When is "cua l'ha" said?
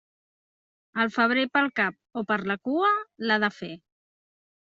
2.69-3.37